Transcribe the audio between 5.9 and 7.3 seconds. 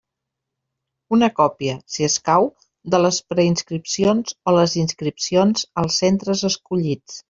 centres escollits.